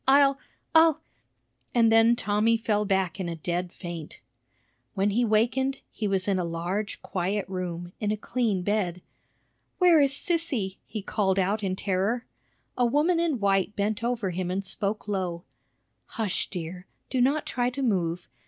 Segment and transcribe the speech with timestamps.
[0.07, 0.39] I'll,
[0.73, 0.99] I'll"
[1.75, 4.19] and then Tommy fell back in a dead faint.
[4.95, 9.03] When he wakened, he was in a large, quiet room, in a clean bed.
[9.77, 12.25] "Where is Sissy?" he called out in terror.
[12.75, 15.43] A woman in white bent over him and spoke low:
[16.07, 18.27] "Hush, dear; do not try to move.